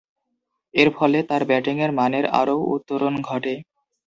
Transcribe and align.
এরফলে, 0.73 1.19
তার 1.23 1.41
ব্যাটিংয়ের 1.45 1.91
মানের 1.91 2.25
আরও 2.39 2.55
উত্তরণ 2.75 3.13
ঘটে। 3.21 3.53